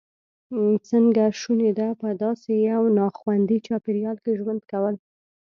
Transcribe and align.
څنګه 0.89 1.23
شونې 1.39 1.71
ده 1.79 1.87
په 2.01 2.09
داسې 2.23 2.51
یو 2.71 2.81
ناخوندي 2.99 3.57
چاپېریال 3.67 4.17
کې 4.23 4.31
ژوند 4.39 4.61
کول. 4.71 4.95